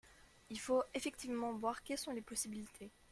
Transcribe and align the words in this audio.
Il 0.49 0.59
faut 0.59 0.81
effectivement 0.95 1.53
voir 1.53 1.83
quelles 1.83 1.99
sont 1.99 2.09
les 2.11 2.23
possibilités. 2.23 2.89